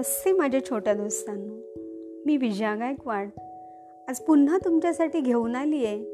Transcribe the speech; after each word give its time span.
नमस्ते 0.00 0.32
माझ्या 0.32 0.64
छोट्या 0.64 0.94
दोस्तांनो. 0.94 1.54
मी 2.26 2.36
विजया 2.36 2.74
गायकवाड. 2.74 3.28
आज 4.08 4.20
पुन्हा 4.20 4.58
तुमच्यासाठी 4.64 5.20
घेऊन 5.20 5.56
आली 5.56 5.86
आहे 5.86 6.04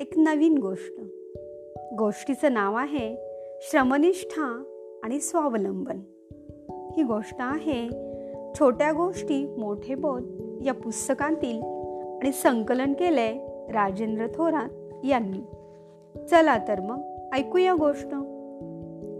एक 0.00 0.18
नवीन 0.18 0.58
गोष्ट. 0.58 1.00
गोष्टीचं 1.98 2.52
नाव 2.52 2.74
आहे 2.74 3.16
श्रमनिष्ठा 3.60 4.62
आणि 5.02 5.20
स्वावलंबन. 5.20 5.98
ही 6.96 7.02
गोष्ट 7.02 7.36
आहे 7.38 7.88
छोट्या 8.54 8.92
गोष्टी 8.92 9.54
मोठे 9.58 9.94
बोध 9.94 10.22
या 10.64 10.74
पुस्तकातील 10.74 11.58
आणि 12.22 12.32
संकलन 12.32 12.92
केलंय 12.92 13.34
राजेंद्र 13.72 14.26
थोरात 14.34 15.04
यांनी. 15.04 15.40
चला 16.26 16.58
तर 16.58 16.80
मग 16.80 17.00
ऐकूया 17.32 17.74
गोष्ट. 17.74 18.08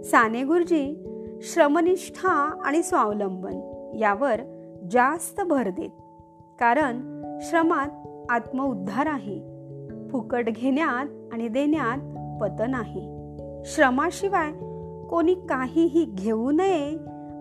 साने 0.05 0.45
गुरुजी 0.45 1.06
श्रमनिष्ठा 1.41 2.62
आणि 2.64 2.83
स्वावलंबन. 2.83 3.73
यावर 3.95 4.41
जास्त 4.91 5.41
भर 5.41 5.69
देत. 5.69 5.91
कारण 6.61 7.21
श्रमात 7.41 7.89
आत्मउद्धार 8.30 9.07
आहे. 9.07 9.41
फुकट 10.11 10.45
घेण्यात 10.48 11.34
आणि 11.34 11.48
देण्यात 11.48 11.98
पतन 12.41 12.75
आहे. 12.75 13.15
श्रमाशिवाय 13.65 14.53
कोणी 15.07 15.34
काहीही 15.34 16.05
घेऊ 16.05 16.51
नये 16.51 16.97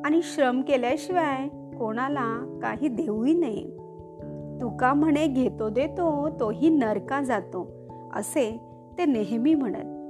आणि 0.06 0.22
श्रम 0.24 0.62
केल्याशिवाय 0.62 1.48
कोणाला 1.78 2.60
काही 2.64 2.88
देऊही 2.88 3.34
नये. 3.34 3.78
तुका 4.62 4.94
म्हणे 4.94 5.28
घेतो 5.28 5.70
देतो 5.70 6.30
तोही 6.40 6.70
नरका 6.70 7.22
जातो 7.22 7.72
असे 8.14 8.60
ते 8.98 9.06
नेहमी 9.06 9.54
म्हणत. 9.54 10.04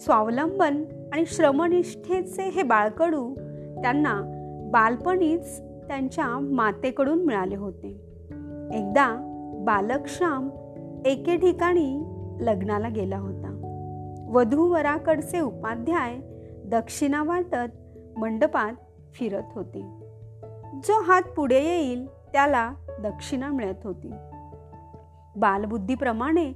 स्वावलंबन 0.00 0.84
आणि 1.12 1.26
श्रमनिष्ठेचे 1.26 2.48
हे 2.48 2.62
बाळकडू 2.62 3.34
त्यांना 3.82 4.30
बालपणीच 4.72 5.62
त्यांच्या 5.88 6.38
मातेकडून 6.38 7.24
मिळाले 7.24 7.56
होते. 7.56 7.88
एकदा 8.72 9.30
बालक 9.64 10.06
श्याम 10.06 10.50
एके 11.06 11.36
ठिकाणी 11.36 12.02
लग्नाला 12.40 12.88
गेला 12.88 13.18
होता. 13.18 13.60
वधूवराकडचे 14.28 15.40
उपाध्याय 15.40 16.16
दक्षिणा 16.64 17.22
वाटत 17.22 17.70
मंडपात 18.18 18.72
फिरत 19.12 19.42
होते. 19.54 19.82
जो 20.84 21.02
हात 21.02 21.22
पुढे 21.36 21.64
येईल 21.64 22.06
त्याला 22.06 22.72
दक्षिणा 22.88 23.48
मिळत 23.48 23.86
होती. 23.86 24.12
बालबुद्धीप्रमाणे 25.36 26.52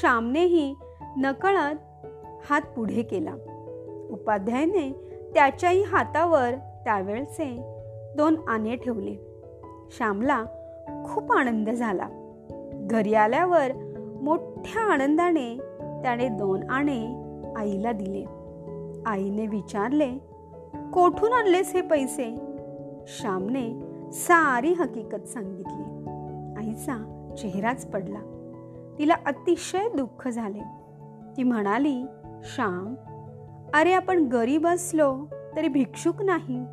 श्यामनेही 0.00 0.74
नकळत 1.16 2.06
हात 2.50 2.62
पुढे 2.76 3.02
केला. 3.02 3.34
उपाध्यायाने 4.10 4.92
त्याच्याही 5.34 5.82
हातावर 5.82 6.50
त्यावेळचे 6.84 7.71
दोन 8.16 8.36
आणे 8.48 8.76
ठेवले. 8.76 9.14
श्यामला 9.90 10.44
खूप 11.04 11.32
आनंद 11.32 11.70
झाला. 11.70 12.08
घरी 12.72 13.14
आल्यावर 13.14 13.72
मोठ्या 14.22 14.82
आनंदाने 14.82 15.58
त्याने 16.02 16.28
दोन 16.28 16.70
आणे 16.70 17.06
आईला 17.56 17.92
दिले. 17.92 18.24
आईने 19.06 19.46
विचारले 19.46 20.10
कोठून 20.92 21.32
आणलेस 21.32 21.74
हे 21.74 21.80
पैसे? 21.80 22.34
श्यामने 23.06 23.82
सारी 24.12 24.72
हकीकत 24.72 25.28
सांगितली. 25.28 26.04
आईचा 26.56 27.18
चेहराच 27.38 27.86
पडला. 27.86 28.18
तिला 28.98 29.14
अतिशय 29.26 29.88
दुःख 29.88 30.28
झाले. 30.28 30.60
ती 31.36 31.42
म्हणाली 31.42 32.06
श्याम 32.42 32.94
अरे 33.74 33.92
आपण 33.92 34.28
गरीब 34.28 34.66
असलो 34.66 35.16
तरी 35.56 35.68
भिक्षुक 35.68 36.22
नाही. 36.22 36.64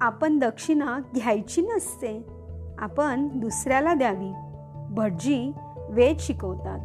आपण 0.00 0.38
दक्षिणा 0.38 0.98
घ्यायची 1.14 1.62
नसते. 1.62 2.26
आपण 2.78 3.28
दुसऱ्याला 3.38 3.94
द्यावी. 3.94 4.32
भटजी 4.94 5.52
वेद 5.88 6.16
शिकवतात. 6.18 6.78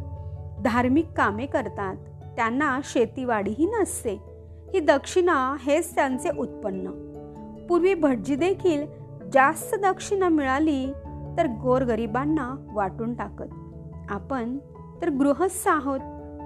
धार्मिक 0.62 1.08
कामे 1.16 1.46
करतात. 1.46 1.96
त्यांना 2.36 2.80
शेतीवाडीही 2.84 3.66
नसते. 3.66 4.14
ही 4.74 4.80
दक्षिणा 4.80 5.56
हेच 5.60 5.94
त्यांचे 5.94 6.28
उत्पन्न. 6.38 6.90
पूर्वी 7.68 7.94
भटजी 7.94 8.36
देखील 8.36 8.86
जास्त 9.32 9.74
दक्षिणा 9.74 10.28
मिळाली 10.28 10.92
तर 11.38 11.46
गोरगरिबांना 11.62 12.66
वाटून 12.72 13.14
टाकत. 13.14 13.48
आपण 14.08 14.58
तर 15.02 15.10
गृहस्थ 15.10 15.68
आहोत. 15.68 16.00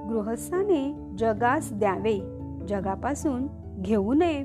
गृहस्थाने 0.09 1.15
जगास 1.19 1.73
द्यावे. 1.73 2.19
जगापासून 2.69 3.47
घेऊ 3.79 4.15
नये. 4.15 4.45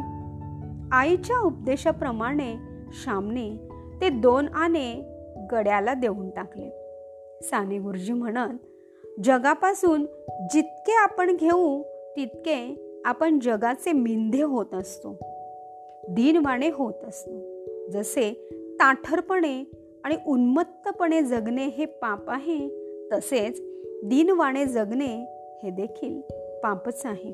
आईच्या 0.92 1.40
उपदेशाप्रमाणे 1.40 2.56
श्यामने 2.94 3.50
ते 4.02 4.10
दोन 4.10 4.48
आणे 4.48 5.04
गड्याला 5.52 5.94
देऊन 5.94 6.30
टाकले. 6.30 6.70
साने 7.42 7.78
गुरुजी 7.78 8.14
म्हणत 8.14 8.58
जगापासून 9.24 10.06
जितके 10.54 10.92
आपण 10.92 11.36
घेऊ 11.36 11.82
तितके 12.18 12.92
आपण 13.06 13.40
जगाचे 13.40 13.92
मिंधे 13.92 14.42
होत 14.42 14.74
असतो. 14.74 15.18
दिनवाणे 16.10 16.70
होत 16.74 17.06
असतो. 17.08 17.66
जसे 17.90 18.50
ताठरपणे 18.74 19.64
आणि 20.04 20.16
उन्मत्तपणे 20.28 21.22
जगणे 21.22 21.68
हे 21.68 21.86
पाप 21.86 22.30
आहे 22.30 22.70
तसेच 23.12 23.62
दिनवाणे 24.04 24.66
जगणे 24.66 25.26
हे 25.64 25.70
देखील 25.70 26.22
पापच 26.64 27.06
आहे. 27.06 27.34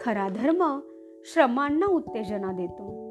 खरा 0.00 0.28
धर्म 0.28 0.80
श्रमांना 1.24 1.86
उत्तेजना 1.86 2.52
देतो. 2.52 3.08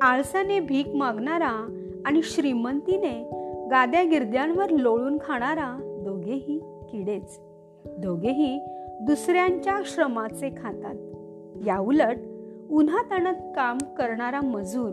आळसाने 0.00 0.60
भीक 0.60 0.88
मागणारा 0.94 1.76
आणि 2.06 2.22
श्रीमंतीने 2.22 3.30
गाद्या 3.70 4.02
गिरद्यांवर 4.02 4.70
लोळून 4.70 5.18
खाणारा 5.20 6.00
दोघेही 6.04 6.58
किडेच. 6.90 7.40
दोघेही 7.98 8.60
दुसऱ्यांच्या 9.00 9.80
श्रमाचे 9.84 10.50
खातात. 10.50 10.94
याउलट 11.66 12.16
उन्हा 12.70 13.02
ताणात 13.02 13.34
काम 13.34 13.78
करणारा 13.78 14.40
मजूर 14.40 14.90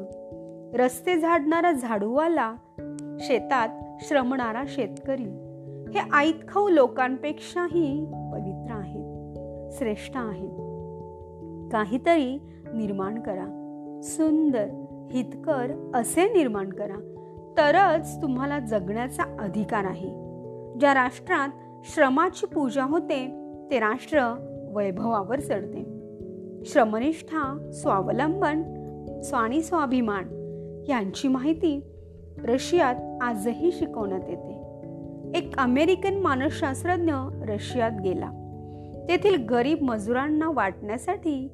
रस्ते 0.73 1.17
झाडणारा 1.17 1.71
झाडूवाला 1.71 2.55
शेतात 3.19 3.69
श्रमणारा 4.01 4.63
शेतकरी 4.67 5.47
हे 5.93 5.99
आईतखाऊ 6.11 6.69
लोकांपेक्षाही 6.69 8.05
पवित्र 8.05 8.71
आहेत 8.71 9.27
श्रेष्ठ 9.71 10.11
आहेत. 10.15 10.66
काहीतरी 11.71 12.39
निर्माण 12.73 13.19
करा. 13.19 13.45
सुंदर 14.03 14.65
हितकर 15.11 15.91
असे 15.95 16.23
निर्माण 16.23 16.69
करा. 16.69 17.13
तरच 17.57 18.21
तुम्हाला 18.21 18.59
जगण्याचा 18.59 19.23
अधिकार 19.39 19.85
आहे. 19.85 20.09
ज्या 20.79 20.93
राष्ट्रात 20.93 21.49
श्रमाची 21.83 22.45
पूजा 22.45 22.83
होते 22.83 23.51
ते 23.71 23.79
राष्ट्र 23.79 24.19
वैभवावर 24.75 25.39
चढते. 25.39 25.85
श्रमनिष्ठा 26.65 27.69
स्वावलंबन 27.73 28.63
स्वानी 29.21 29.61
स्वाभिमान 29.61 30.23
यांची 30.89 31.27
माहिती 31.27 31.83
रशियात 32.43 32.95
आजही 33.21 33.71
शिकवण्यात 33.71 34.29
येते. 34.29 34.67
एक 35.37 35.57
अमेरिकन 35.57 36.13
मानसशास्त्रज्ञ 36.13 37.13
रशियात 37.47 37.91
गेला. 38.03 38.31
तेथील 39.07 39.45
गरीब 39.45 39.81
मजुरांना 39.81 40.51
वाटण्यासाठी 40.53 41.51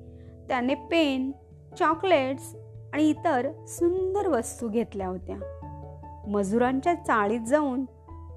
त्याने 0.48 0.76
पेन 0.76 1.32
चॉकलेट्स 1.80 2.56
आणि 2.94 3.10
इतर 3.10 3.66
सुंदर 3.68 4.28
वस्तू 4.28 4.70
घेतल्या 4.70 5.08
होत्या. 5.08 5.36
मजुरांच्या 6.28 6.94
चाळीत 6.94 7.40
जाऊन 7.40 7.86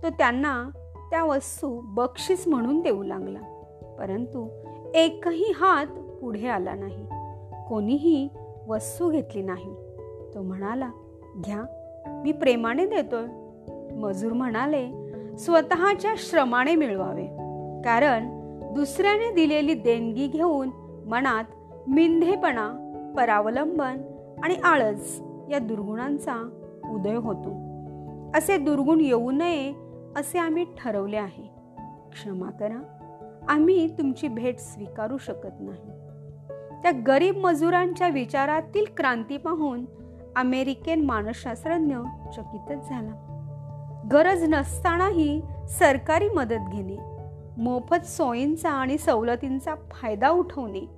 तो 0.03 0.09
त्यांना 0.09 0.71
त्या 1.11 1.25
वस्तू 1.25 1.81
बक्षीस 1.85 2.49
म्हणून 2.49 2.81
देऊ 2.81 3.03
लागला. 3.03 3.39
परंतु 3.99 4.49
एकही 4.95 5.53
हात 5.57 5.87
पुढे 6.21 6.49
आला 6.49 6.75
नाही. 6.75 7.07
कोणीही 7.69 8.29
वस्तू 8.69 9.11
घेतली 9.11 9.43
नाही. 9.43 9.75
तो 10.35 10.43
म्हणाला 10.43 10.91
घ्या 11.37 11.63
मी 12.25 12.33
प्रेमाने 12.33 12.87
देतोय. 12.87 13.27
मजूर 13.95 14.33
म्हणाले 14.33 14.89
स्वतःच्या 15.39 16.15
श्रमाने 16.17 16.75
मिळवावे. 16.75 17.27
कारण 17.85 18.36
दुसऱ्याने 18.77 19.35
दिलेली 19.35 19.75
देणगी 19.75 20.27
घेऊन 20.27 20.71
मनात 21.09 21.45
मिंधेपणा 21.89 22.73
परावलंबन 23.17 23.99
आणि 24.43 24.55
आळस 24.55 25.21
या 25.51 25.59
दुर्गुणांचा 25.59 26.51
उदय 26.91 27.15
होतो. 27.15 27.49
असे 28.39 28.57
दुर्गुण 28.57 29.01
येऊ 29.01 29.31
नये 29.31 29.75
असे 30.17 30.39
आम्ही 30.39 30.65
ठरवले 30.65 31.17
आहे. 31.17 31.51
क्षमा 32.13 32.51
करा. 32.51 32.99
आम्ही 33.49 33.87
तुमची 33.99 34.29
भेट 34.29 34.59
स्वीकारू 34.59 35.19
शकत 35.19 35.55
नाही. 35.61 35.91
त्या 36.83 36.91
गरीब 37.07 37.37
मजुरांच्या 37.37 38.09
विचारातील 38.09 38.85
क्रांती 38.97 39.37
पाहून 39.37 39.85
अमेरिकन 40.37 41.01
मानसशास्त्रज्ञ 41.01 41.97
चकितच 42.37 42.89
झाला. 42.89 43.23
गरज 44.13 44.45
नसतानाही 44.49 45.43
सरकारी 45.69 46.29
मदत 46.29 46.71
घेणे 46.73 47.16
मोफत 47.57 48.05
सोयींचा 48.05 48.71
आणि 48.71 48.99
सवलतींचा 48.99 49.75
फायदा 49.75 50.31
उठवणे. 50.31 50.89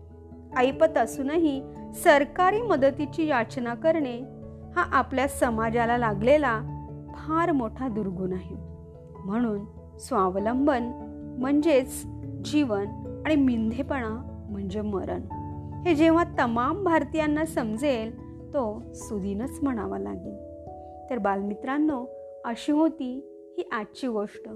ऐपत 0.57 0.99
असूनही 0.99 1.63
सरकारी 1.95 2.63
मदतीची 2.63 3.27
याचना 3.27 3.75
करणे 3.75 4.21
हा 4.77 4.83
आपल्या 4.93 5.29
समाजाला 5.29 5.99
लागलेला 5.99 6.61
फार 7.15 7.53
मोठा 7.53 7.89
दुर्गुण 7.89 8.33
आहे. 8.33 8.57
म्हणून 9.25 9.65
स्वावलंबन 9.99 10.83
म्हणजेच 11.39 12.07
जीवन 12.45 12.87
आणि 13.27 13.37
मिंधेपणा 13.37 14.47
म्हणजे 14.51 14.81
मरण. 14.81 15.23
हे 15.87 15.95
जेव्हा 15.95 16.25
तमाम 16.39 16.85
भारतीयांना 16.85 17.45
समजेल 17.45 18.39
तो 18.49 18.83
सुदीनच 18.95 19.59
म्हणावा 19.63 19.99
लागेल. 19.99 20.37
तर 21.11 21.19
बालमित्रांनो 21.19 22.07
अशी 22.45 22.73
होती 22.73 23.25
ही 23.59 23.69
आजची 23.73 24.07
गोष्ट. 24.07 24.49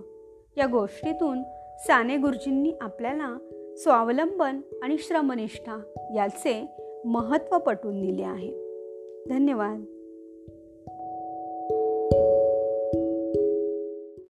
या 0.56 0.66
गोष्टीतून 0.66 1.42
साने 1.86 2.16
गुरुजींनी 2.16 2.72
आपल्याला 2.80 3.36
स्वावलंबन 3.76 4.60
आणि 4.82 4.98
श्रमनिष्ठा 4.98 5.82
याचे 6.14 6.66
महत्त्व 7.04 7.58
पटवून 7.58 8.00
दिले 8.00 8.22
आहे. 8.22 8.50
धन्यवाद. 9.28 9.84